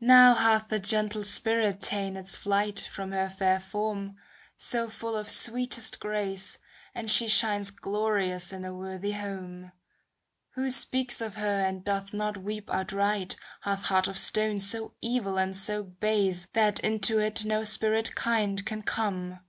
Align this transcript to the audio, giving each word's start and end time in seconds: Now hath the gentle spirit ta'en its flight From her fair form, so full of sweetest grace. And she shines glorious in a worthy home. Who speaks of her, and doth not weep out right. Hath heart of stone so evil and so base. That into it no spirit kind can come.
Now 0.00 0.34
hath 0.36 0.68
the 0.68 0.78
gentle 0.78 1.24
spirit 1.24 1.80
ta'en 1.80 2.16
its 2.16 2.36
flight 2.36 2.78
From 2.78 3.10
her 3.10 3.28
fair 3.28 3.58
form, 3.58 4.14
so 4.56 4.88
full 4.88 5.16
of 5.16 5.28
sweetest 5.28 5.98
grace. 5.98 6.58
And 6.94 7.10
she 7.10 7.26
shines 7.26 7.72
glorious 7.72 8.52
in 8.52 8.64
a 8.64 8.72
worthy 8.72 9.10
home. 9.10 9.72
Who 10.50 10.70
speaks 10.70 11.20
of 11.20 11.34
her, 11.34 11.58
and 11.60 11.82
doth 11.84 12.14
not 12.14 12.36
weep 12.36 12.70
out 12.70 12.92
right. 12.92 13.34
Hath 13.62 13.86
heart 13.86 14.06
of 14.06 14.16
stone 14.16 14.58
so 14.58 14.94
evil 15.00 15.36
and 15.40 15.56
so 15.56 15.82
base. 15.82 16.46
That 16.52 16.78
into 16.78 17.18
it 17.18 17.44
no 17.44 17.64
spirit 17.64 18.14
kind 18.14 18.64
can 18.64 18.82
come. 18.82 19.40